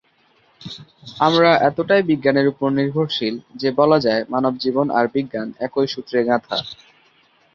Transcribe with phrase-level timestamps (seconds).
[1.19, 6.57] আমরা এতটাই বিজ্ঞানের উপর নির্ভরশীল যে বলা যায় মানবজীবন আর বিজ্ঞান একই সূত্রে গাঁথা।